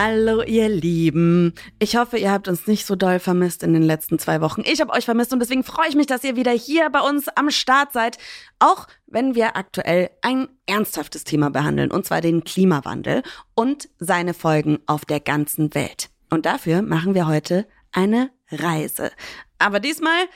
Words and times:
Hallo 0.00 0.44
ihr 0.44 0.68
Lieben. 0.68 1.54
Ich 1.80 1.96
hoffe, 1.96 2.18
ihr 2.18 2.30
habt 2.30 2.46
uns 2.46 2.68
nicht 2.68 2.86
so 2.86 2.94
doll 2.94 3.18
vermisst 3.18 3.64
in 3.64 3.72
den 3.72 3.82
letzten 3.82 4.20
zwei 4.20 4.40
Wochen. 4.40 4.62
Ich 4.64 4.80
habe 4.80 4.92
euch 4.92 5.04
vermisst 5.04 5.32
und 5.32 5.40
deswegen 5.40 5.64
freue 5.64 5.88
ich 5.88 5.96
mich, 5.96 6.06
dass 6.06 6.22
ihr 6.22 6.36
wieder 6.36 6.52
hier 6.52 6.88
bei 6.88 7.00
uns 7.00 7.26
am 7.26 7.50
Start 7.50 7.92
seid. 7.92 8.16
Auch 8.60 8.86
wenn 9.08 9.34
wir 9.34 9.56
aktuell 9.56 10.10
ein 10.22 10.46
ernsthaftes 10.66 11.24
Thema 11.24 11.50
behandeln, 11.50 11.90
und 11.90 12.06
zwar 12.06 12.20
den 12.20 12.44
Klimawandel 12.44 13.24
und 13.56 13.88
seine 13.98 14.34
Folgen 14.34 14.78
auf 14.86 15.04
der 15.04 15.18
ganzen 15.18 15.74
Welt. 15.74 16.10
Und 16.30 16.46
dafür 16.46 16.82
machen 16.82 17.14
wir 17.14 17.26
heute 17.26 17.66
eine 17.90 18.30
Reise. 18.52 19.10
Aber 19.58 19.80
diesmal 19.80 20.26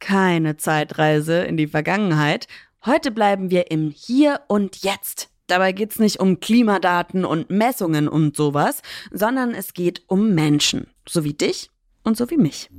keine 0.00 0.56
Zeitreise 0.56 1.44
in 1.44 1.56
die 1.56 1.68
Vergangenheit. 1.68 2.48
Heute 2.84 3.12
bleiben 3.12 3.50
wir 3.50 3.70
im 3.70 3.92
Hier 3.94 4.40
und 4.48 4.78
Jetzt. 4.82 5.31
Dabei 5.46 5.72
geht's 5.72 5.98
nicht 5.98 6.20
um 6.20 6.40
Klimadaten 6.40 7.24
und 7.24 7.50
Messungen 7.50 8.08
und 8.08 8.36
sowas, 8.36 8.82
sondern 9.10 9.54
es 9.54 9.74
geht 9.74 10.02
um 10.06 10.34
Menschen, 10.34 10.86
so 11.08 11.24
wie 11.24 11.34
dich 11.34 11.70
und 12.04 12.16
so 12.16 12.30
wie 12.30 12.36
mich. 12.36 12.70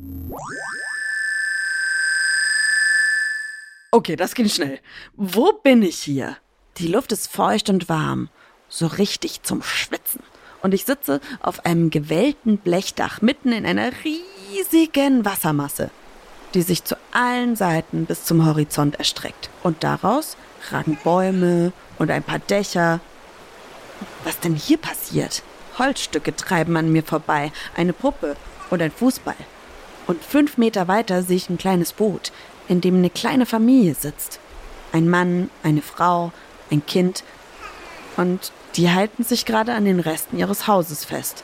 Okay, 3.91 4.15
das 4.15 4.33
ging 4.33 4.49
schnell. 4.49 4.79
Wo 5.15 5.53
bin 5.53 5.83
ich 5.83 5.99
hier? 5.99 6.37
Die 6.77 6.87
Luft 6.87 7.11
ist 7.11 7.31
feucht 7.31 7.69
und 7.69 7.89
warm, 7.89 8.29
so 8.67 8.87
richtig 8.87 9.43
zum 9.43 9.61
Schwitzen. 9.61 10.21
Und 10.63 10.73
ich 10.73 10.85
sitze 10.85 11.19
auf 11.41 11.65
einem 11.65 11.91
gewellten 11.91 12.57
Blechdach 12.57 13.21
mitten 13.21 13.51
in 13.51 13.65
einer 13.65 13.91
riesigen 14.03 15.25
Wassermasse, 15.25 15.91
die 16.53 16.61
sich 16.61 16.83
zu 16.83 16.95
allen 17.11 17.55
Seiten 17.55 18.05
bis 18.05 18.25
zum 18.25 18.45
Horizont 18.45 18.95
erstreckt. 18.95 19.49
Und 19.63 19.83
daraus 19.83 20.37
ragen 20.71 20.97
Bäume 21.03 21.73
und 21.97 22.11
ein 22.11 22.23
paar 22.23 22.39
Dächer. 22.39 22.99
Was 24.23 24.39
denn 24.39 24.55
hier 24.55 24.77
passiert? 24.77 25.43
Holzstücke 25.77 26.35
treiben 26.35 26.77
an 26.77 26.91
mir 26.91 27.03
vorbei, 27.03 27.51
eine 27.75 27.93
Puppe 27.93 28.35
und 28.69 28.81
ein 28.81 28.91
Fußball. 28.91 29.35
Und 30.05 30.23
fünf 30.23 30.57
Meter 30.57 30.87
weiter 30.87 31.23
sehe 31.23 31.37
ich 31.37 31.49
ein 31.49 31.57
kleines 31.57 31.93
Boot, 31.93 32.31
in 32.67 32.81
dem 32.81 32.95
eine 32.97 33.09
kleine 33.09 33.45
Familie 33.45 33.95
sitzt. 33.95 34.39
Ein 34.91 35.09
Mann, 35.09 35.49
eine 35.63 35.81
Frau, 35.81 36.31
ein 36.69 36.85
Kind. 36.85 37.23
Und 38.17 38.51
die 38.75 38.91
halten 38.91 39.23
sich 39.23 39.45
gerade 39.45 39.73
an 39.73 39.85
den 39.85 39.99
Resten 39.99 40.37
ihres 40.37 40.67
Hauses 40.67 41.05
fest. 41.05 41.43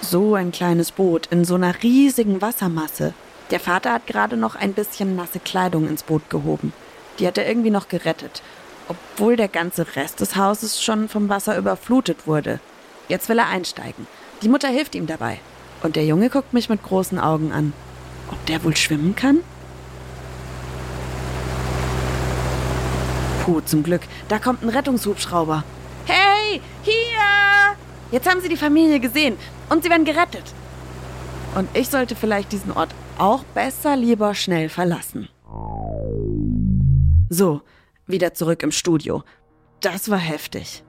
So 0.00 0.34
ein 0.34 0.50
kleines 0.52 0.92
Boot 0.92 1.26
in 1.30 1.44
so 1.44 1.54
einer 1.54 1.82
riesigen 1.82 2.40
Wassermasse. 2.42 3.14
Der 3.50 3.60
Vater 3.60 3.92
hat 3.92 4.06
gerade 4.06 4.36
noch 4.36 4.56
ein 4.56 4.72
bisschen 4.72 5.16
nasse 5.16 5.38
Kleidung 5.38 5.86
ins 5.86 6.02
Boot 6.02 6.30
gehoben. 6.30 6.72
Die 7.18 7.26
hat 7.26 7.38
er 7.38 7.46
irgendwie 7.46 7.70
noch 7.70 7.88
gerettet, 7.88 8.42
obwohl 8.88 9.36
der 9.36 9.48
ganze 9.48 9.96
Rest 9.96 10.20
des 10.20 10.36
Hauses 10.36 10.82
schon 10.82 11.08
vom 11.08 11.28
Wasser 11.28 11.56
überflutet 11.56 12.26
wurde. 12.26 12.58
Jetzt 13.08 13.28
will 13.28 13.38
er 13.38 13.48
einsteigen. 13.48 14.06
Die 14.42 14.48
Mutter 14.48 14.68
hilft 14.68 14.94
ihm 14.94 15.06
dabei. 15.06 15.38
Und 15.82 15.96
der 15.96 16.06
Junge 16.06 16.30
guckt 16.30 16.54
mich 16.54 16.68
mit 16.70 16.82
großen 16.82 17.18
Augen 17.18 17.52
an. 17.52 17.74
Ob 18.30 18.44
der 18.46 18.64
wohl 18.64 18.76
schwimmen 18.76 19.14
kann? 19.14 19.40
Puh, 23.44 23.60
zum 23.60 23.82
Glück. 23.82 24.00
Da 24.28 24.38
kommt 24.38 24.62
ein 24.62 24.70
Rettungshubschrauber. 24.70 25.64
Hey, 26.06 26.62
hier! 26.82 27.76
Jetzt 28.10 28.28
haben 28.28 28.40
sie 28.40 28.48
die 28.48 28.56
Familie 28.56 29.00
gesehen 29.00 29.36
und 29.68 29.82
sie 29.82 29.90
werden 29.90 30.06
gerettet. 30.06 30.54
Und 31.54 31.68
ich 31.74 31.88
sollte 31.90 32.16
vielleicht 32.16 32.52
diesen 32.52 32.72
Ort 32.72 32.94
auch 33.18 33.44
besser 33.54 33.96
lieber 33.96 34.34
schnell 34.34 34.68
verlassen. 34.68 35.28
So, 37.28 37.62
wieder 38.06 38.34
zurück 38.34 38.62
im 38.62 38.72
Studio. 38.72 39.22
Das 39.80 40.10
war 40.10 40.18
heftig. 40.18 40.82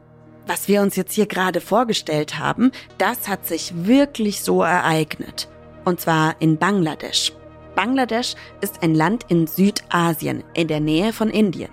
Was 0.48 0.68
wir 0.68 0.82
uns 0.82 0.96
jetzt 0.96 1.14
hier 1.14 1.26
gerade 1.26 1.60
vorgestellt 1.60 2.38
haben, 2.38 2.72
das 2.98 3.28
hat 3.28 3.46
sich 3.48 3.74
wirklich 3.76 4.42
so 4.42 4.62
ereignet. 4.62 5.50
Und 5.86 6.00
zwar 6.00 6.36
in 6.40 6.58
Bangladesch. 6.58 7.34
Bangladesch 7.76 8.36
ist 8.62 8.84
ein 8.84 8.96
Land 8.96 9.26
in 9.30 9.48
Südasien, 9.48 10.44
in 10.54 10.68
der 10.68 10.80
Nähe 10.80 11.14
von 11.14 11.30
Indien. 11.30 11.72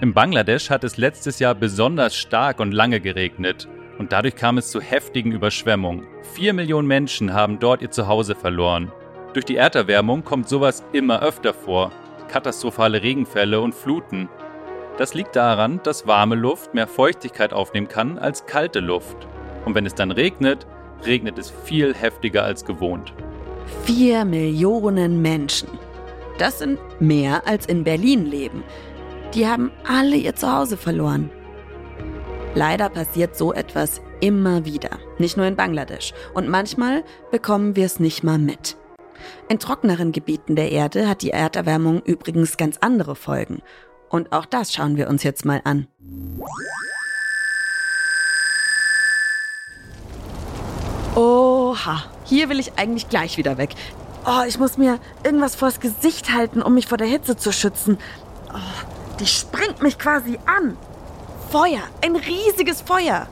In 0.00 0.12
Bangladesch 0.12 0.68
hat 0.68 0.84
es 0.84 0.96
letztes 0.96 1.38
Jahr 1.38 1.54
besonders 1.54 2.14
stark 2.14 2.60
und 2.60 2.72
lange 2.72 3.00
geregnet 3.00 3.66
und 3.98 4.12
dadurch 4.12 4.36
kam 4.36 4.58
es 4.58 4.70
zu 4.70 4.80
heftigen 4.80 5.32
Überschwemmungen. 5.32 6.06
Vier 6.34 6.52
Millionen 6.52 6.86
Menschen 6.86 7.32
haben 7.32 7.58
dort 7.58 7.82
ihr 7.82 7.90
Zuhause 7.90 8.34
verloren. 8.34 8.92
Durch 9.36 9.44
die 9.44 9.56
Erderwärmung 9.56 10.24
kommt 10.24 10.48
sowas 10.48 10.82
immer 10.92 11.20
öfter 11.20 11.52
vor. 11.52 11.92
Katastrophale 12.26 13.02
Regenfälle 13.02 13.60
und 13.60 13.74
Fluten. 13.74 14.30
Das 14.96 15.12
liegt 15.12 15.36
daran, 15.36 15.78
dass 15.82 16.06
warme 16.06 16.36
Luft 16.36 16.72
mehr 16.72 16.86
Feuchtigkeit 16.86 17.52
aufnehmen 17.52 17.86
kann 17.86 18.18
als 18.18 18.46
kalte 18.46 18.80
Luft. 18.80 19.28
Und 19.66 19.74
wenn 19.74 19.84
es 19.84 19.94
dann 19.94 20.10
regnet, 20.10 20.66
regnet 21.04 21.36
es 21.36 21.50
viel 21.50 21.92
heftiger 21.92 22.44
als 22.44 22.64
gewohnt. 22.64 23.12
Vier 23.84 24.24
Millionen 24.24 25.20
Menschen. 25.20 25.68
Das 26.38 26.60
sind 26.60 26.78
mehr 26.98 27.46
als 27.46 27.66
in 27.66 27.84
Berlin 27.84 28.24
leben. 28.24 28.64
Die 29.34 29.46
haben 29.46 29.70
alle 29.86 30.16
ihr 30.16 30.34
Zuhause 30.34 30.78
verloren. 30.78 31.28
Leider 32.54 32.88
passiert 32.88 33.36
so 33.36 33.52
etwas 33.52 34.00
immer 34.20 34.64
wieder, 34.64 34.98
nicht 35.18 35.36
nur 35.36 35.44
in 35.44 35.56
Bangladesch. 35.56 36.14
Und 36.32 36.48
manchmal 36.48 37.04
bekommen 37.30 37.76
wir 37.76 37.84
es 37.84 38.00
nicht 38.00 38.24
mal 38.24 38.38
mit. 38.38 38.78
In 39.48 39.58
trockeneren 39.58 40.12
Gebieten 40.12 40.56
der 40.56 40.72
Erde 40.72 41.08
hat 41.08 41.22
die 41.22 41.30
Erderwärmung 41.30 42.02
übrigens 42.02 42.56
ganz 42.56 42.78
andere 42.80 43.16
Folgen. 43.16 43.62
Und 44.08 44.32
auch 44.32 44.46
das 44.46 44.72
schauen 44.72 44.96
wir 44.96 45.08
uns 45.08 45.22
jetzt 45.22 45.44
mal 45.44 45.60
an. 45.64 45.86
Oha, 51.14 52.04
hier 52.24 52.48
will 52.48 52.60
ich 52.60 52.78
eigentlich 52.78 53.08
gleich 53.08 53.38
wieder 53.38 53.58
weg. 53.58 53.74
Oh, 54.26 54.42
ich 54.46 54.58
muss 54.58 54.76
mir 54.76 54.98
irgendwas 55.24 55.54
vors 55.54 55.80
Gesicht 55.80 56.32
halten, 56.32 56.60
um 56.60 56.74
mich 56.74 56.86
vor 56.86 56.98
der 56.98 57.06
Hitze 57.06 57.36
zu 57.36 57.52
schützen. 57.52 57.98
Oh, 58.52 59.16
die 59.20 59.26
springt 59.26 59.82
mich 59.82 59.98
quasi 59.98 60.38
an. 60.46 60.76
Feuer, 61.50 61.82
ein 62.04 62.16
riesiges 62.16 62.82
Feuer. 62.82 63.28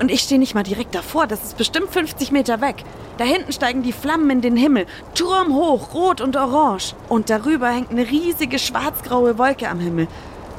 Und 0.00 0.10
ich 0.10 0.22
stehe 0.22 0.38
nicht 0.38 0.54
mal 0.54 0.62
direkt 0.62 0.94
davor, 0.94 1.26
das 1.26 1.44
ist 1.44 1.58
bestimmt 1.58 1.90
50 1.90 2.32
Meter 2.32 2.62
weg. 2.62 2.84
Da 3.18 3.24
hinten 3.24 3.52
steigen 3.52 3.82
die 3.82 3.92
Flammen 3.92 4.30
in 4.30 4.40
den 4.40 4.56
Himmel, 4.56 4.86
turmhoch, 5.14 5.92
rot 5.92 6.22
und 6.22 6.36
orange. 6.36 6.94
Und 7.10 7.28
darüber 7.28 7.68
hängt 7.68 7.90
eine 7.90 8.08
riesige 8.08 8.58
schwarzgraue 8.58 9.36
Wolke 9.36 9.68
am 9.68 9.78
Himmel. 9.78 10.08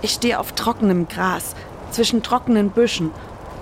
Ich 0.04 0.12
stehe 0.12 0.40
auf 0.40 0.52
trockenem 0.52 1.08
Gras, 1.08 1.56
zwischen 1.90 2.22
trockenen 2.22 2.70
Büschen. 2.70 3.10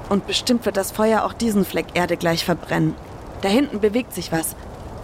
Und 0.09 0.27
bestimmt 0.27 0.65
wird 0.65 0.75
das 0.75 0.91
Feuer 0.91 1.23
auch 1.23 1.31
diesen 1.31 1.63
Fleck 1.63 1.87
Erde 1.93 2.17
gleich 2.17 2.43
verbrennen. 2.43 2.93
Da 3.41 3.47
hinten 3.47 3.79
bewegt 3.79 4.13
sich 4.13 4.33
was. 4.33 4.57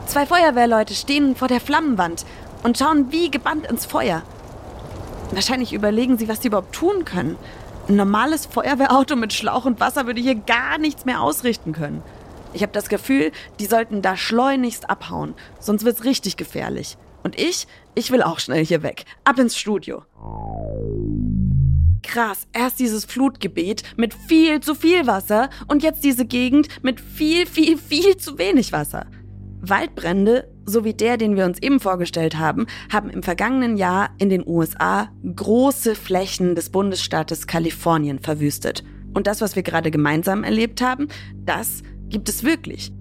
Zwei 0.07 0.25
Feuerwehrleute 0.25 0.93
stehen 0.93 1.37
vor 1.37 1.47
der 1.47 1.61
Flammenwand 1.61 2.25
und 2.63 2.77
schauen 2.77 3.13
wie 3.13 3.31
gebannt 3.31 3.65
ins 3.67 3.85
Feuer. 3.85 4.23
Wahrscheinlich 5.31 5.71
überlegen 5.71 6.17
sie, 6.17 6.27
was 6.27 6.41
sie 6.41 6.49
überhaupt 6.49 6.75
tun 6.75 7.05
können. 7.05 7.37
Ein 7.87 7.97
normales 7.97 8.47
Feuerwehrauto 8.47 9.15
mit 9.15 9.31
Schlauch 9.31 9.65
und 9.65 9.79
Wasser 9.79 10.07
würde 10.07 10.19
hier 10.19 10.33
gar 10.33 10.79
nichts 10.79 11.05
mehr 11.05 11.21
ausrichten 11.21 11.71
können. 11.71 12.01
Ich 12.53 12.63
habe 12.63 12.71
das 12.71 12.89
Gefühl, 12.89 13.31
die 13.59 13.67
sollten 13.67 14.01
da 14.01 14.17
schleunigst 14.17 14.89
abhauen, 14.89 15.35
sonst 15.59 15.85
wird's 15.85 16.03
richtig 16.03 16.35
gefährlich. 16.35 16.97
Und 17.21 17.39
ich, 17.39 17.67
ich 17.93 18.09
will 18.09 18.23
auch 18.23 18.39
schnell 18.39 18.65
hier 18.65 18.81
weg. 18.81 19.05
Ab 19.23 19.37
ins 19.37 19.55
Studio. 19.55 20.01
Krass, 22.01 22.47
erst 22.53 22.79
dieses 22.79 23.05
Flutgebiet 23.05 23.83
mit 23.97 24.15
viel 24.15 24.61
zu 24.61 24.73
viel 24.73 25.05
Wasser 25.05 25.51
und 25.67 25.83
jetzt 25.83 26.03
diese 26.03 26.25
Gegend 26.25 26.67
mit 26.81 26.99
viel, 26.99 27.45
viel, 27.45 27.77
viel 27.77 28.17
zu 28.17 28.39
wenig 28.39 28.71
Wasser. 28.71 29.05
Waldbrände, 29.69 30.49
so 30.65 30.83
wie 30.83 30.93
der, 30.93 31.17
den 31.17 31.35
wir 31.35 31.45
uns 31.45 31.61
eben 31.61 31.79
vorgestellt 31.79 32.37
haben, 32.37 32.67
haben 32.91 33.09
im 33.09 33.23
vergangenen 33.23 33.77
Jahr 33.77 34.09
in 34.17 34.29
den 34.29 34.45
USA 34.45 35.09
große 35.23 35.95
Flächen 35.95 36.55
des 36.55 36.69
Bundesstaates 36.69 37.47
Kalifornien 37.47 38.19
verwüstet. 38.19 38.83
Und 39.13 39.27
das, 39.27 39.41
was 39.41 39.55
wir 39.55 39.63
gerade 39.63 39.91
gemeinsam 39.91 40.43
erlebt 40.43 40.81
haben, 40.81 41.07
das 41.45 41.83
gibt 42.09 42.29
es 42.29 42.43
wirklich. 42.43 42.91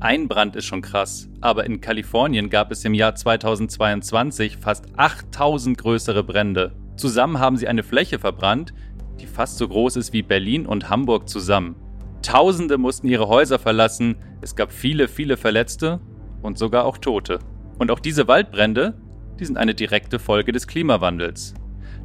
Ein 0.00 0.28
Brand 0.28 0.54
ist 0.54 0.66
schon 0.66 0.80
krass, 0.80 1.28
aber 1.40 1.66
in 1.66 1.80
Kalifornien 1.80 2.50
gab 2.50 2.70
es 2.70 2.84
im 2.84 2.94
Jahr 2.94 3.16
2022 3.16 4.56
fast 4.56 4.86
8000 4.96 5.76
größere 5.76 6.22
Brände. 6.22 6.76
Zusammen 6.96 7.40
haben 7.40 7.56
sie 7.56 7.66
eine 7.66 7.82
Fläche 7.82 8.18
verbrannt, 8.18 8.72
die 9.20 9.26
fast 9.26 9.58
so 9.58 9.66
groß 9.66 9.96
ist 9.96 10.12
wie 10.12 10.22
Berlin 10.22 10.66
und 10.66 10.88
Hamburg 10.88 11.28
zusammen. 11.28 11.74
Tausende 12.22 12.78
mussten 12.78 13.08
ihre 13.08 13.28
Häuser 13.28 13.58
verlassen, 13.58 14.16
es 14.40 14.54
gab 14.54 14.72
viele, 14.72 15.08
viele 15.08 15.36
Verletzte 15.36 16.00
und 16.42 16.58
sogar 16.58 16.84
auch 16.84 16.98
Tote. 16.98 17.38
Und 17.78 17.90
auch 17.90 18.00
diese 18.00 18.28
Waldbrände, 18.28 18.94
die 19.38 19.44
sind 19.44 19.56
eine 19.56 19.74
direkte 19.74 20.18
Folge 20.18 20.52
des 20.52 20.66
Klimawandels. 20.66 21.54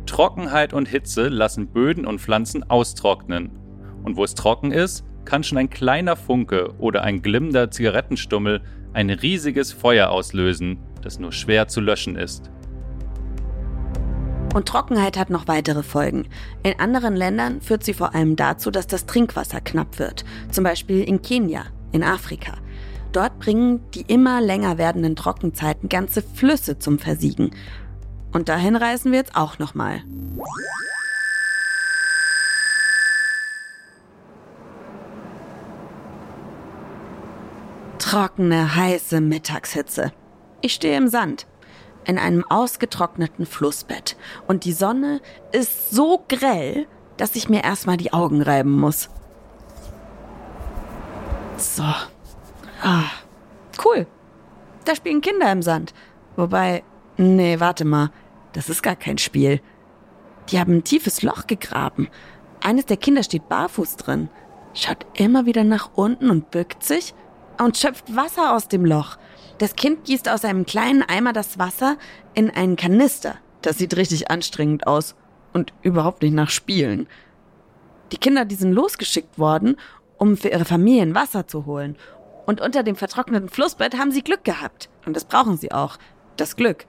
Trockenheit 0.05 0.73
und 0.73 0.87
Hitze 0.87 1.29
lassen 1.29 1.67
Böden 1.67 2.05
und 2.05 2.19
Pflanzen 2.19 2.69
austrocknen. 2.69 3.51
Und 4.03 4.17
wo 4.17 4.23
es 4.23 4.35
trocken 4.35 4.71
ist, 4.71 5.05
kann 5.25 5.43
schon 5.43 5.57
ein 5.57 5.69
kleiner 5.69 6.15
Funke 6.15 6.73
oder 6.77 7.03
ein 7.03 7.21
glimmender 7.21 7.71
Zigarettenstummel 7.71 8.61
ein 8.93 9.09
riesiges 9.09 9.71
Feuer 9.71 10.09
auslösen, 10.09 10.77
das 11.01 11.19
nur 11.19 11.31
schwer 11.31 11.67
zu 11.67 11.81
löschen 11.81 12.15
ist. 12.15 12.51
Und 14.53 14.67
Trockenheit 14.67 15.17
hat 15.17 15.31
noch 15.31 15.47
weitere 15.47 15.81
Folgen. 15.81 16.27
In 16.61 16.79
anderen 16.79 17.15
Ländern 17.15 17.59
führt 17.61 17.83
sie 17.83 17.95
vor 17.95 18.13
allem 18.13 18.35
dazu, 18.35 18.69
dass 18.69 18.85
das 18.85 19.07
Trinkwasser 19.07 19.61
knapp 19.61 19.97
wird. 19.97 20.25
Zum 20.51 20.63
Beispiel 20.63 21.03
in 21.03 21.23
Kenia, 21.23 21.65
in 21.91 22.03
Afrika. 22.03 22.53
Dort 23.13 23.37
bringen 23.37 23.79
die 23.93 24.01
immer 24.01 24.41
länger 24.41 24.79
werdenden 24.79 25.15
Trockenzeiten 25.15 25.87
ganze 25.87 26.23
Flüsse 26.23 26.79
zum 26.79 26.97
Versiegen. 26.97 27.51
Und 28.33 28.49
dahin 28.49 28.75
reisen 28.75 29.11
wir 29.11 29.19
jetzt 29.19 29.35
auch 29.35 29.59
nochmal. 29.59 30.01
Trockene, 37.99 38.75
heiße 38.75 39.21
Mittagshitze. 39.21 40.11
Ich 40.61 40.73
stehe 40.73 40.97
im 40.97 41.07
Sand, 41.07 41.45
in 42.05 42.17
einem 42.17 42.43
ausgetrockneten 42.49 43.45
Flussbett. 43.45 44.17
Und 44.47 44.65
die 44.65 44.73
Sonne 44.73 45.21
ist 45.51 45.91
so 45.91 46.23
grell, 46.27 46.87
dass 47.17 47.35
ich 47.35 47.47
mir 47.47 47.63
erstmal 47.63 47.97
die 47.97 48.11
Augen 48.11 48.41
reiben 48.41 48.71
muss. 48.71 49.09
So. 51.57 51.83
Ah, 52.83 53.05
cool. 53.85 54.05
Da 54.83 54.93
spielen 54.95 55.21
Kinder 55.21 55.49
im 55.51 55.61
Sand. 55.61 55.93
Wobei, 56.35 56.83
nee, 57.15 57.59
warte 57.59 57.85
mal. 57.85 58.11
Das 58.51 58.69
ist 58.69 58.83
gar 58.83 58.97
kein 58.97 59.17
Spiel. 59.17 59.61
Die 60.49 60.59
haben 60.59 60.75
ein 60.75 60.83
tiefes 60.83 61.21
Loch 61.21 61.47
gegraben. 61.47 62.09
Eines 62.61 62.85
der 62.85 62.97
Kinder 62.97 63.23
steht 63.23 63.47
barfuß 63.47 63.95
drin, 63.95 64.29
schaut 64.73 65.05
immer 65.13 65.45
wieder 65.45 65.63
nach 65.63 65.91
unten 65.95 66.29
und 66.29 66.51
bückt 66.51 66.83
sich 66.83 67.13
und 67.57 67.77
schöpft 67.77 68.15
Wasser 68.15 68.53
aus 68.53 68.67
dem 68.67 68.85
Loch. 68.85 69.17
Das 69.59 69.75
Kind 69.75 70.03
gießt 70.03 70.27
aus 70.27 70.43
einem 70.43 70.65
kleinen 70.65 71.03
Eimer 71.03 71.31
das 71.31 71.57
Wasser 71.57 71.97
in 72.33 72.49
einen 72.49 72.75
Kanister. 72.75 73.35
Das 73.61 73.77
sieht 73.77 73.95
richtig 73.95 74.29
anstrengend 74.29 74.87
aus 74.87 75.15
und 75.53 75.73
überhaupt 75.83 76.21
nicht 76.21 76.33
nach 76.33 76.49
Spielen. 76.49 77.07
Die 78.11 78.17
Kinder, 78.17 78.43
die 78.43 78.55
sind 78.55 78.73
losgeschickt 78.73 79.39
worden, 79.39 79.77
um 80.17 80.37
für 80.37 80.49
ihre 80.49 80.65
Familien 80.65 81.15
Wasser 81.15 81.47
zu 81.47 81.65
holen. 81.65 81.97
Und 82.45 82.61
unter 82.61 82.83
dem 82.83 82.95
vertrockneten 82.95 83.49
Flussbett 83.49 83.97
haben 83.97 84.11
sie 84.11 84.23
Glück 84.23 84.43
gehabt. 84.43 84.89
Und 85.05 85.15
das 85.15 85.25
brauchen 85.25 85.57
sie 85.57 85.71
auch. 85.71 85.97
Das 86.37 86.55
Glück 86.55 86.85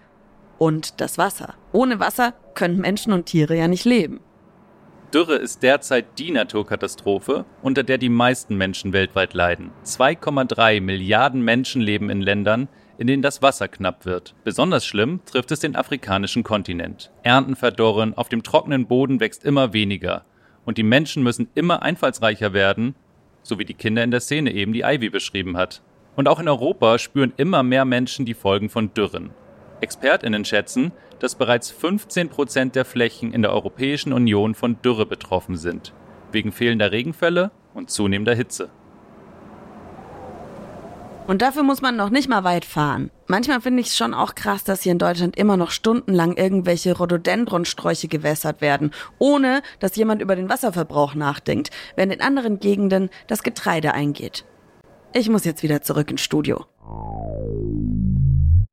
und 0.58 1.00
das 1.00 1.18
Wasser. 1.18 1.54
Ohne 1.72 2.00
Wasser 2.00 2.34
können 2.54 2.80
Menschen 2.80 3.12
und 3.12 3.26
Tiere 3.26 3.56
ja 3.56 3.68
nicht 3.68 3.84
leben. 3.84 4.20
Dürre 5.12 5.36
ist 5.36 5.62
derzeit 5.62 6.18
die 6.18 6.32
Naturkatastrophe, 6.32 7.44
unter 7.62 7.84
der 7.84 7.98
die 7.98 8.08
meisten 8.08 8.56
Menschen 8.56 8.92
weltweit 8.92 9.32
leiden. 9.32 9.70
2,3 9.84 10.80
Milliarden 10.80 11.42
Menschen 11.42 11.80
leben 11.80 12.10
in 12.10 12.20
Ländern, 12.20 12.68
in 12.98 13.06
denen 13.06 13.22
das 13.22 13.40
Wasser 13.40 13.68
knapp 13.68 14.06
wird. 14.06 14.34
Besonders 14.42 14.84
schlimm 14.84 15.20
trifft 15.24 15.52
es 15.52 15.60
den 15.60 15.76
afrikanischen 15.76 16.42
Kontinent. 16.42 17.12
Ernten 17.22 17.54
verdorren, 17.54 18.14
auf 18.14 18.28
dem 18.28 18.42
trockenen 18.42 18.86
Boden 18.86 19.20
wächst 19.20 19.44
immer 19.44 19.72
weniger. 19.72 20.24
Und 20.64 20.78
die 20.78 20.82
Menschen 20.82 21.22
müssen 21.22 21.48
immer 21.54 21.82
einfallsreicher 21.82 22.52
werden, 22.52 22.96
so 23.44 23.61
wie 23.61 23.64
die 23.64 23.75
Kinder 23.75 24.02
in 24.02 24.11
der 24.11 24.20
Szene 24.20 24.52
eben 24.52 24.73
die 24.73 24.82
Ivy 24.82 25.11
beschrieben 25.11 25.56
hat. 25.56 25.82
Und 26.17 26.29
auch 26.29 26.41
in 26.41 26.49
Europa 26.49 26.99
spüren 26.99 27.32
immer 27.37 27.62
mehr 27.62 27.85
Menschen 27.85 28.25
die 28.25 28.35
Folgen 28.35 28.69
von 28.69 28.93
Dürren. 28.93 29.31
ExpertInnen 29.81 30.44
schätzen, 30.44 30.93
dass 31.20 31.35
bereits 31.35 31.70
15 31.70 32.29
Prozent 32.31 32.75
der 32.75 32.85
Flächen 32.85 33.32
in 33.32 33.43
der 33.43 33.52
Europäischen 33.52 34.12
Union 34.12 34.55
von 34.55 34.81
Dürre 34.82 35.06
betroffen 35.06 35.56
sind, 35.56 35.93
wegen 36.32 36.52
fehlender 36.52 36.91
Regenfälle 36.91 37.50
und 37.75 37.91
zunehmender 37.91 38.35
Hitze. 38.35 38.70
Und 41.26 41.40
dafür 41.40 41.62
muss 41.62 41.80
man 41.80 41.96
noch 41.96 42.10
nicht 42.10 42.28
mal 42.28 42.44
weit 42.44 42.66
fahren. 42.66 43.10
Manchmal 43.28 43.62
finde 43.62 43.80
ich 43.80 43.86
es 43.86 43.96
schon 43.96 44.12
auch 44.12 44.34
krass, 44.34 44.62
dass 44.62 44.82
hier 44.82 44.92
in 44.92 44.98
Deutschland 44.98 45.36
immer 45.36 45.56
noch 45.56 45.70
stundenlang 45.70 46.36
irgendwelche 46.36 46.94
Rhododendronsträuche 46.96 48.08
gewässert 48.08 48.60
werden, 48.60 48.90
ohne 49.18 49.62
dass 49.80 49.96
jemand 49.96 50.20
über 50.20 50.36
den 50.36 50.50
Wasserverbrauch 50.50 51.14
nachdenkt, 51.14 51.70
während 51.96 52.12
in 52.12 52.20
anderen 52.20 52.60
Gegenden 52.60 53.08
das 53.26 53.42
Getreide 53.42 53.94
eingeht. 53.94 54.44
Ich 55.14 55.30
muss 55.30 55.44
jetzt 55.44 55.62
wieder 55.62 55.80
zurück 55.80 56.10
ins 56.10 56.20
Studio. 56.20 56.66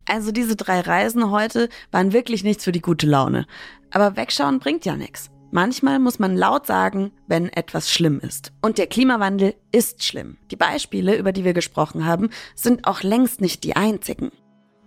Also 0.06 0.33
diese 0.33 0.57
drei 0.57 0.81
Reisen 0.81 1.31
heute 1.31 1.69
waren 1.92 2.12
wirklich 2.12 2.44
nichts 2.44 2.65
für 2.65 2.74
die 2.74 2.81
gute 2.81 3.07
Laune. 3.07 3.45
Aber 3.92 4.18
wegschauen 4.18 4.59
bringt 4.59 4.83
ja 4.86 4.98
nichts. 4.98 5.31
Manchmal 5.53 6.00
muss 6.00 6.18
man 6.18 6.38
laut 6.38 6.65
sagen, 6.65 7.12
wenn 7.27 7.50
etwas 7.50 7.92
schlimm 7.92 8.21
ist. 8.21 8.53
Und 8.62 8.77
der 8.77 8.88
Klimawandel 8.88 9.53
ist 9.74 10.06
schlimm. 10.06 10.38
Die 10.50 10.56
Beispiele, 10.56 11.18
über 11.18 11.33
die 11.33 11.44
wir 11.44 11.53
gesprochen 11.53 12.06
haben, 12.06 12.30
sind 12.56 12.88
auch 12.88 13.03
längst 13.03 13.42
nicht 13.42 13.65
die 13.65 13.75
einzigen. 13.75 14.31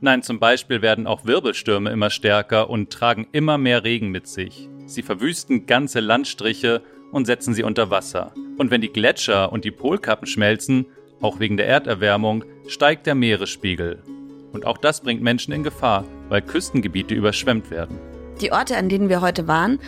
Nein, 0.00 0.22
zum 0.22 0.40
Beispiel 0.40 0.80
werden 0.80 1.06
auch 1.06 1.26
Wirbelstürme 1.26 1.90
immer 1.90 2.08
stärker 2.08 2.70
und 2.70 2.90
tragen 2.90 3.26
immer 3.32 3.58
mehr 3.58 3.84
Regen 3.84 4.10
mit 4.10 4.26
sich. 4.26 4.70
Sie 4.86 5.02
verwüsten 5.02 5.66
ganze 5.66 6.00
Landstriche 6.00 6.82
und 7.12 7.26
setzen 7.26 7.52
sie 7.52 7.62
unter 7.62 7.90
Wasser. 7.90 8.32
Und 8.56 8.70
wenn 8.70 8.80
die 8.80 8.92
Gletscher 8.92 9.52
und 9.52 9.66
die 9.66 9.70
Polkappen 9.70 10.26
schmelzen, 10.26 10.86
auch 11.20 11.40
wegen 11.40 11.58
der 11.58 11.68
Erderwärmung, 11.68 12.44
steigt 12.68 13.06
der 13.06 13.14
Meeresspiegel. 13.14 14.02
Und 14.52 14.64
auch 14.64 14.78
das 14.78 15.02
bringt 15.02 15.22
Menschen 15.22 15.52
in 15.52 15.62
Gefahr, 15.62 16.04
weil 16.30 16.40
Küstengebiete 16.40 17.14
überschwemmt 17.14 17.70
werden. 17.70 17.98
Die 18.40 18.50
Orte, 18.50 18.76
an 18.76 18.88
denen 18.88 19.08
wir 19.08 19.20
heute 19.20 19.46
waren, 19.46 19.78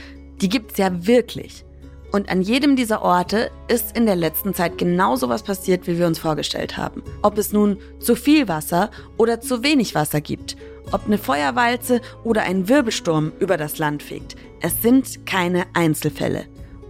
die 0.40 0.48
gibt's 0.48 0.78
ja 0.78 1.06
wirklich. 1.06 1.64
Und 2.12 2.30
an 2.30 2.40
jedem 2.40 2.76
dieser 2.76 3.02
Orte 3.02 3.50
ist 3.68 3.96
in 3.96 4.06
der 4.06 4.16
letzten 4.16 4.54
Zeit 4.54 4.78
genau 4.78 5.16
so 5.16 5.28
was 5.28 5.42
passiert, 5.42 5.86
wie 5.86 5.98
wir 5.98 6.06
uns 6.06 6.18
vorgestellt 6.18 6.76
haben. 6.76 7.02
Ob 7.22 7.36
es 7.36 7.52
nun 7.52 7.78
zu 7.98 8.14
viel 8.14 8.48
Wasser 8.48 8.90
oder 9.16 9.40
zu 9.40 9.62
wenig 9.62 9.94
Wasser 9.94 10.20
gibt, 10.20 10.56
ob 10.92 11.06
eine 11.06 11.18
Feuerwalze 11.18 12.00
oder 12.24 12.42
ein 12.42 12.68
Wirbelsturm 12.68 13.32
über 13.38 13.56
das 13.56 13.78
Land 13.78 14.02
fegt. 14.02 14.36
Es 14.60 14.80
sind 14.82 15.26
keine 15.26 15.64
Einzelfälle. 15.74 16.46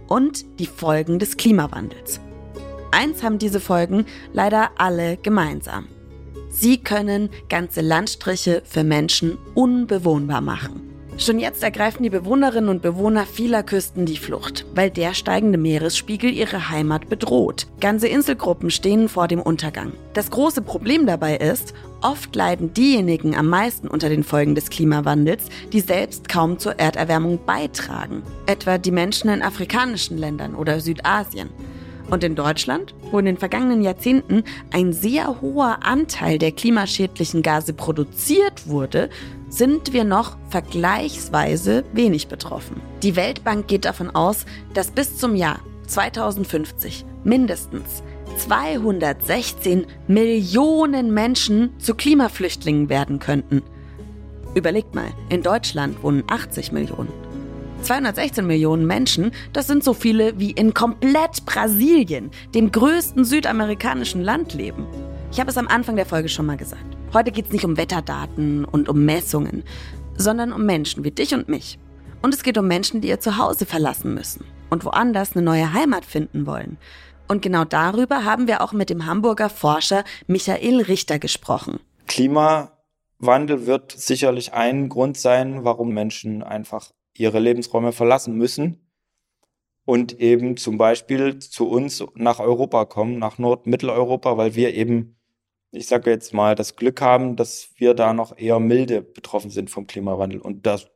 Und 0.07 0.59
die 0.59 0.67
Folgen 0.67 1.19
des 1.19 1.35
Klimawandels. 1.35 2.21
Eins 2.91 3.21
haben 3.21 3.39
diese 3.39 3.59
Folgen 3.59 4.05
leider 4.31 4.71
alle 4.77 5.17
gemeinsam. 5.17 5.87
Sie 6.49 6.77
können 6.77 7.29
ganze 7.49 7.81
Landstriche 7.81 8.61
für 8.65 8.85
Menschen 8.85 9.37
unbewohnbar 9.53 10.41
machen. 10.41 10.86
Schon 11.19 11.39
jetzt 11.39 11.63
ergreifen 11.63 12.03
die 12.03 12.11
Bewohnerinnen 12.11 12.69
und 12.69 12.83
Bewohner 12.83 13.25
vieler 13.25 13.63
Küsten 13.63 14.05
die 14.05 14.17
Flucht, 14.17 14.67
weil 14.75 14.91
der 14.91 15.15
steigende 15.15 15.57
Meeresspiegel 15.57 16.31
ihre 16.31 16.69
Heimat 16.69 17.09
bedroht. 17.09 17.65
Ganze 17.79 18.07
Inselgruppen 18.07 18.69
stehen 18.69 19.09
vor 19.09 19.27
dem 19.27 19.41
Untergang. 19.41 19.93
Das 20.13 20.29
große 20.29 20.61
Problem 20.61 21.07
dabei 21.07 21.37
ist, 21.37 21.73
oft 22.01 22.35
leiden 22.35 22.71
diejenigen 22.71 23.35
am 23.35 23.47
meisten 23.47 23.87
unter 23.87 24.09
den 24.09 24.23
Folgen 24.23 24.53
des 24.53 24.69
Klimawandels, 24.69 25.45
die 25.73 25.79
selbst 25.79 26.29
kaum 26.29 26.59
zur 26.59 26.77
Erderwärmung 26.79 27.39
beitragen, 27.47 28.21
etwa 28.45 28.77
die 28.77 28.91
Menschen 28.91 29.31
in 29.31 29.41
afrikanischen 29.41 30.19
Ländern 30.19 30.53
oder 30.53 30.79
Südasien. 30.79 31.49
Und 32.09 32.23
in 32.23 32.35
Deutschland, 32.35 32.93
wo 33.11 33.19
in 33.19 33.25
den 33.25 33.37
vergangenen 33.37 33.81
Jahrzehnten 33.81 34.43
ein 34.71 34.93
sehr 34.93 35.41
hoher 35.41 35.79
Anteil 35.81 36.37
der 36.37 36.53
klimaschädlichen 36.53 37.41
Gase 37.41 37.73
produziert 37.73 38.67
wurde, 38.67 39.09
sind 39.49 39.93
wir 39.93 40.03
noch 40.03 40.37
vergleichsweise 40.49 41.83
wenig 41.93 42.27
betroffen. 42.27 42.81
Die 43.03 43.15
Weltbank 43.15 43.67
geht 43.67 43.85
davon 43.85 44.09
aus, 44.09 44.45
dass 44.73 44.91
bis 44.91 45.17
zum 45.17 45.35
Jahr 45.35 45.59
2050 45.87 47.05
mindestens 47.23 48.03
216 48.37 49.85
Millionen 50.07 51.13
Menschen 51.13 51.79
zu 51.79 51.95
Klimaflüchtlingen 51.95 52.89
werden 52.89 53.19
könnten. 53.19 53.63
Überlegt 54.53 54.95
mal, 54.95 55.11
in 55.29 55.41
Deutschland 55.43 56.01
wohnen 56.03 56.23
80 56.27 56.71
Millionen. 56.71 57.09
216 57.83 58.45
Millionen 58.45 58.85
Menschen, 58.85 59.31
das 59.53 59.67
sind 59.67 59.83
so 59.83 59.93
viele 59.93 60.39
wie 60.39 60.51
in 60.51 60.73
komplett 60.73 61.45
Brasilien, 61.45 62.31
dem 62.53 62.71
größten 62.71 63.23
südamerikanischen 63.23 64.23
Land 64.23 64.53
leben. 64.53 64.87
Ich 65.31 65.39
habe 65.39 65.49
es 65.49 65.57
am 65.57 65.67
Anfang 65.67 65.95
der 65.97 66.05
Folge 66.05 66.29
schon 66.29 66.45
mal 66.45 66.57
gesagt. 66.57 66.97
Heute 67.13 67.31
geht 67.31 67.47
es 67.47 67.51
nicht 67.51 67.65
um 67.65 67.77
Wetterdaten 67.77 68.65
und 68.65 68.89
um 68.89 69.03
Messungen, 69.05 69.63
sondern 70.15 70.53
um 70.53 70.65
Menschen 70.65 71.03
wie 71.03 71.11
dich 71.11 71.33
und 71.33 71.49
mich. 71.49 71.77
Und 72.21 72.33
es 72.33 72.43
geht 72.43 72.57
um 72.57 72.67
Menschen, 72.67 73.01
die 73.01 73.09
ihr 73.09 73.19
Zuhause 73.19 73.65
verlassen 73.65 74.13
müssen 74.13 74.45
und 74.69 74.85
woanders 74.85 75.35
eine 75.35 75.43
neue 75.43 75.73
Heimat 75.73 76.05
finden 76.05 76.47
wollen. 76.47 76.77
Und 77.27 77.41
genau 77.41 77.65
darüber 77.65 78.23
haben 78.23 78.47
wir 78.47 78.61
auch 78.61 78.71
mit 78.71 78.89
dem 78.89 79.05
Hamburger 79.05 79.49
Forscher 79.49 80.05
Michael 80.27 80.81
Richter 80.81 81.19
gesprochen. 81.19 81.79
Klimawandel 82.07 83.67
wird 83.67 83.91
sicherlich 83.91 84.53
ein 84.53 84.87
Grund 84.87 85.17
sein, 85.17 85.65
warum 85.65 85.93
Menschen 85.93 86.41
einfach 86.41 86.91
ihre 87.13 87.39
Lebensräume 87.39 87.91
verlassen 87.91 88.35
müssen 88.37 88.89
und 89.83 90.19
eben 90.19 90.55
zum 90.55 90.77
Beispiel 90.77 91.39
zu 91.39 91.67
uns 91.67 92.03
nach 92.15 92.39
Europa 92.39 92.85
kommen, 92.85 93.19
nach 93.19 93.37
Nord-Mitteleuropa, 93.37 94.37
weil 94.37 94.55
wir 94.55 94.73
eben 94.73 95.16
ich 95.71 95.87
sage 95.87 96.09
jetzt 96.09 96.33
mal, 96.33 96.55
das 96.55 96.75
Glück 96.75 97.01
haben, 97.01 97.35
dass 97.35 97.69
wir 97.75 97.93
da 97.93 98.13
noch 98.13 98.37
eher 98.37 98.59
milde 98.59 99.01
betroffen 99.01 99.49
sind 99.49 99.69
vom 99.69 99.87
Klimawandel. 99.87 100.39
Und 100.39 100.65
das, 100.65 100.87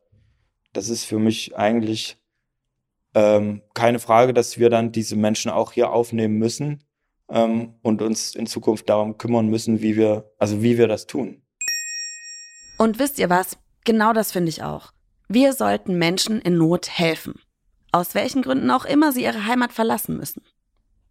das 0.73 0.89
ist 0.89 1.05
für 1.05 1.19
mich 1.19 1.55
eigentlich 1.55 2.17
ähm, 3.13 3.61
keine 3.73 3.99
Frage, 3.99 4.33
dass 4.33 4.57
wir 4.57 4.69
dann 4.69 4.91
diese 4.91 5.15
Menschen 5.15 5.51
auch 5.51 5.73
hier 5.73 5.91
aufnehmen 5.91 6.37
müssen 6.37 6.83
ähm, 7.29 7.75
und 7.81 8.01
uns 8.01 8.35
in 8.35 8.47
Zukunft 8.47 8.89
darum 8.89 9.17
kümmern 9.17 9.47
müssen, 9.47 9.81
wie 9.81 9.97
wir, 9.97 10.31
also 10.37 10.63
wie 10.63 10.77
wir 10.77 10.87
das 10.87 11.07
tun. 11.07 11.41
Und 12.77 12.99
wisst 12.99 13.19
ihr 13.19 13.29
was? 13.29 13.57
Genau 13.83 14.13
das 14.13 14.31
finde 14.31 14.49
ich 14.49 14.63
auch. 14.63 14.91
Wir 15.27 15.53
sollten 15.53 15.97
Menschen 15.97 16.41
in 16.41 16.57
Not 16.57 16.89
helfen. 16.89 17.39
Aus 17.91 18.15
welchen 18.15 18.41
Gründen 18.41 18.71
auch 18.71 18.85
immer 18.85 19.11
sie 19.11 19.23
ihre 19.23 19.45
Heimat 19.45 19.73
verlassen 19.73 20.17
müssen. 20.17 20.43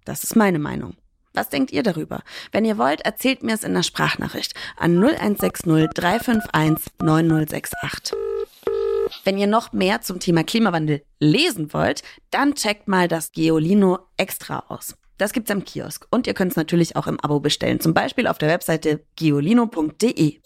Das 0.04 0.24
ist 0.24 0.34
meine 0.34 0.58
Meinung. 0.58 0.96
Was 1.32 1.48
denkt 1.48 1.70
ihr 1.70 1.82
darüber? 1.82 2.22
Wenn 2.50 2.64
ihr 2.64 2.76
wollt, 2.76 3.02
erzählt 3.02 3.42
mir 3.42 3.54
es 3.54 3.64
in 3.64 3.74
der 3.74 3.84
Sprachnachricht 3.84 4.54
an 4.76 4.96
0160 5.02 5.88
351 5.94 6.92
9068. 7.00 8.16
Wenn 9.24 9.38
ihr 9.38 9.46
noch 9.46 9.72
mehr 9.72 10.00
zum 10.00 10.20
Thema 10.20 10.44
Klimawandel 10.44 11.02
lesen 11.18 11.72
wollt, 11.72 12.02
dann 12.30 12.54
checkt 12.54 12.88
mal 12.88 13.08
das 13.08 13.32
Geolino 13.32 13.98
Extra 14.16 14.64
aus. 14.68 14.96
Das 15.18 15.32
gibt's 15.32 15.50
am 15.50 15.64
Kiosk 15.64 16.06
und 16.10 16.26
ihr 16.26 16.34
könnt 16.34 16.52
es 16.52 16.56
natürlich 16.56 16.96
auch 16.96 17.06
im 17.06 17.20
Abo 17.20 17.40
bestellen, 17.40 17.80
zum 17.80 17.92
Beispiel 17.92 18.26
auf 18.26 18.38
der 18.38 18.48
Webseite 18.48 19.04
geolino.de. 19.16 20.40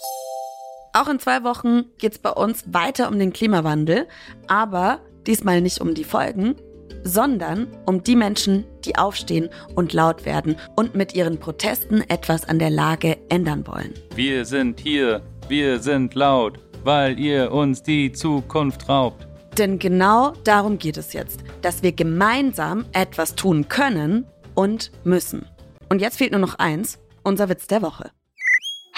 Auch 0.93 1.09
in 1.09 1.19
zwei 1.19 1.45
Wochen 1.45 1.85
geht's 1.99 2.19
bei 2.19 2.31
uns 2.31 2.65
weiter 2.67 3.09
um 3.09 3.19
den 3.19 3.33
Klimawandel, 3.33 4.09
aber 4.49 5.01
diesmal 5.27 5.61
nicht 5.61 5.81
um 5.81 5.95
die 5.95 6.05
Folgen, 6.05 6.57
sondern 7.05 7.69
um 7.87 8.03
die 8.03 8.17
Menschen, 8.17 8.65
die 8.85 8.97
aufstehen 8.97 9.51
und 9.77 9.93
laut 9.93 10.25
werden 10.25 10.57
und 10.75 10.95
mit 10.95 11.15
ihren 11.15 11.39
Protesten 11.39 12.03
etwas 12.09 12.49
an 12.49 12.59
der 12.59 12.71
Lage 12.71 13.19
ändern 13.29 13.67
wollen. 13.67 13.95
Wir 14.17 14.45
sind 14.45 14.81
hier, 14.81 15.23
wir 15.49 15.79
sind 15.79 16.15
laut, 16.15 16.59
weil 16.83 17.21
ihr 17.21 17.53
uns 17.53 17.83
die 17.83 18.11
Zukunft 18.11 18.89
raubt. 18.89 19.29
Denn 19.59 19.79
genau 19.79 20.33
darum 20.43 20.79
geht 20.79 20.97
es 20.97 21.13
jetzt, 21.13 21.41
dass 21.63 21.83
wir 21.83 21.93
gemeinsam 21.93 22.87
etwas 22.93 23.37
tun 23.37 23.69
können 23.69 24.27
und 24.55 24.91
müssen. 25.05 25.47
Und 25.89 26.01
jetzt 26.01 26.19
fehlt 26.19 26.33
nur 26.33 26.41
noch 26.41 26.59
eins, 26.59 26.99
unser 27.23 27.49
Witz 27.49 27.69
der 27.69 27.83
Woche. 27.83 28.11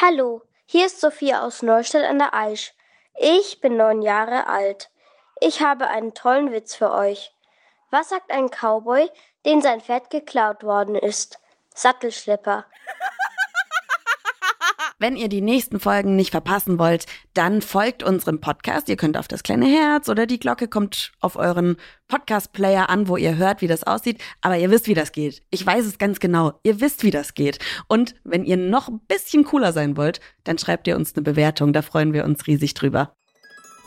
Hallo, 0.00 0.42
hier 0.64 0.86
ist 0.86 1.00
Sophia 1.00 1.44
aus 1.44 1.62
Neustadt 1.62 2.04
an 2.04 2.18
der 2.18 2.34
Aisch. 2.34 2.72
Ich 3.18 3.60
bin 3.60 3.76
neun 3.76 4.02
Jahre 4.02 4.46
alt. 4.46 4.90
Ich 5.40 5.60
habe 5.60 5.88
einen 5.88 6.14
tollen 6.14 6.52
Witz 6.52 6.74
für 6.74 6.90
euch. 6.92 7.35
Was 7.90 8.08
sagt 8.08 8.32
ein 8.32 8.48
Cowboy, 8.50 9.08
dem 9.44 9.60
sein 9.60 9.80
Pferd 9.80 10.10
geklaut 10.10 10.64
worden 10.64 10.96
ist? 10.96 11.38
Sattelschlepper. 11.74 12.66
Wenn 14.98 15.16
ihr 15.16 15.28
die 15.28 15.42
nächsten 15.42 15.78
Folgen 15.78 16.16
nicht 16.16 16.30
verpassen 16.30 16.78
wollt, 16.78 17.06
dann 17.34 17.62
folgt 17.62 18.02
unserem 18.02 18.40
Podcast. 18.40 18.88
Ihr 18.88 18.96
könnt 18.96 19.16
auf 19.16 19.28
das 19.28 19.42
kleine 19.42 19.66
Herz 19.66 20.08
oder 20.08 20.26
die 20.26 20.40
Glocke 20.40 20.68
kommt 20.68 21.12
auf 21.20 21.36
euren 21.36 21.76
Podcast-Player 22.08 22.88
an, 22.88 23.06
wo 23.06 23.16
ihr 23.16 23.36
hört, 23.36 23.60
wie 23.60 23.68
das 23.68 23.84
aussieht. 23.84 24.20
Aber 24.40 24.56
ihr 24.56 24.70
wisst, 24.70 24.88
wie 24.88 24.94
das 24.94 25.12
geht. 25.12 25.42
Ich 25.50 25.64
weiß 25.64 25.84
es 25.84 25.98
ganz 25.98 26.18
genau. 26.18 26.58
Ihr 26.62 26.80
wisst, 26.80 27.04
wie 27.04 27.10
das 27.10 27.34
geht. 27.34 27.58
Und 27.88 28.14
wenn 28.24 28.44
ihr 28.44 28.56
noch 28.56 28.88
ein 28.88 29.00
bisschen 29.00 29.44
cooler 29.44 29.72
sein 29.72 29.96
wollt, 29.96 30.20
dann 30.44 30.58
schreibt 30.58 30.88
ihr 30.88 30.96
uns 30.96 31.14
eine 31.14 31.22
Bewertung. 31.22 31.72
Da 31.72 31.82
freuen 31.82 32.14
wir 32.14 32.24
uns 32.24 32.46
riesig 32.46 32.74
drüber. 32.74 33.14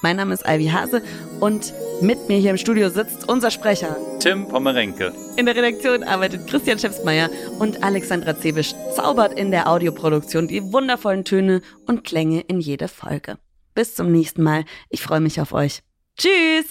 Mein 0.01 0.15
Name 0.15 0.33
ist 0.33 0.45
Ivy 0.47 0.67
Hase 0.67 1.01
und 1.39 1.73
mit 2.01 2.29
mir 2.29 2.37
hier 2.37 2.51
im 2.51 2.57
Studio 2.57 2.89
sitzt 2.89 3.27
unser 3.27 3.51
Sprecher. 3.51 3.97
Tim 4.19 4.47
Pommerenke. 4.47 5.11
In 5.35 5.45
der 5.45 5.55
Redaktion 5.55 6.03
arbeitet 6.03 6.47
Christian 6.47 6.79
Schäfsmeier 6.79 7.29
und 7.59 7.83
Alexandra 7.83 8.37
Zebisch 8.37 8.73
zaubert 8.95 9.37
in 9.37 9.51
der 9.51 9.69
Audioproduktion 9.69 10.47
die 10.47 10.63
wundervollen 10.71 11.25
Töne 11.25 11.61
und 11.85 12.05
Klänge 12.05 12.41
in 12.41 12.61
jede 12.61 12.87
Folge. 12.87 13.37
Bis 13.75 13.95
zum 13.95 14.11
nächsten 14.11 14.41
Mal. 14.43 14.63
Ich 14.89 15.01
freue 15.01 15.19
mich 15.19 15.41
auf 15.41 15.53
euch. 15.53 15.81
Tschüss! 16.17 16.67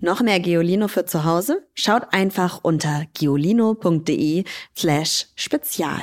Noch 0.00 0.20
mehr 0.20 0.38
Geolino 0.38 0.86
für 0.86 1.04
zu 1.04 1.24
Hause? 1.24 1.66
Schaut 1.74 2.12
einfach 2.12 2.60
unter 2.62 3.06
geolino.de 3.14 4.44
slash 4.76 5.26
spezial. 5.34 6.02